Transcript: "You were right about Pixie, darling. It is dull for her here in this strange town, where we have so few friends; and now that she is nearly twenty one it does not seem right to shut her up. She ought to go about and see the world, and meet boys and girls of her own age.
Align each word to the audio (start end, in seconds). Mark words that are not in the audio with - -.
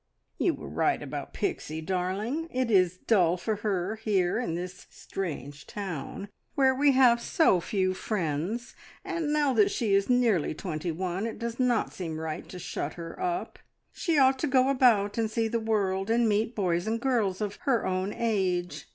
"You 0.39 0.55
were 0.55 0.67
right 0.67 0.99
about 0.99 1.31
Pixie, 1.31 1.79
darling. 1.79 2.47
It 2.51 2.71
is 2.71 2.97
dull 2.97 3.37
for 3.37 3.57
her 3.57 3.97
here 3.97 4.39
in 4.39 4.55
this 4.55 4.87
strange 4.89 5.67
town, 5.67 6.27
where 6.55 6.73
we 6.73 6.93
have 6.93 7.21
so 7.21 7.61
few 7.61 7.93
friends; 7.93 8.73
and 9.05 9.31
now 9.31 9.53
that 9.53 9.69
she 9.69 9.93
is 9.93 10.09
nearly 10.09 10.55
twenty 10.55 10.91
one 10.91 11.27
it 11.27 11.37
does 11.37 11.59
not 11.59 11.93
seem 11.93 12.19
right 12.19 12.49
to 12.49 12.57
shut 12.57 12.93
her 12.95 13.21
up. 13.21 13.59
She 13.91 14.17
ought 14.17 14.39
to 14.39 14.47
go 14.47 14.69
about 14.69 15.19
and 15.19 15.29
see 15.29 15.47
the 15.47 15.59
world, 15.59 16.09
and 16.09 16.27
meet 16.27 16.55
boys 16.55 16.87
and 16.87 16.99
girls 16.99 17.39
of 17.39 17.57
her 17.65 17.85
own 17.85 18.11
age. 18.11 18.87